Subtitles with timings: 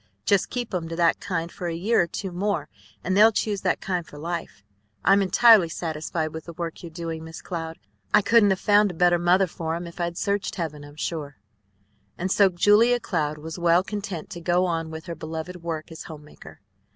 [0.25, 2.69] Just keep 'em to that kind for a year or two more,
[3.03, 4.63] and they'll choose that kind for life.
[5.05, 7.77] I'm entirely satisfied with the work you're doing, Miss Cloud.
[8.11, 11.37] I couldn't have found a better mother for 'em if I'd searched heaven, I'm sure."
[12.17, 16.05] And so Julia Cloud was well content to go on with her beloved work as
[16.05, 16.61] home maker.